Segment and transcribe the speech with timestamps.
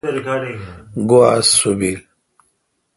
[1.09, 1.99] گوا آس سو بیل۔